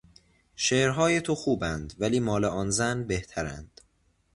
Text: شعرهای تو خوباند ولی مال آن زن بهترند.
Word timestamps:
شعرهای 0.55 1.21
تو 1.21 1.35
خوباند 1.35 1.93
ولی 1.99 2.19
مال 2.19 2.45
آن 2.45 2.69
زن 2.69 3.03
بهترند. 3.03 3.81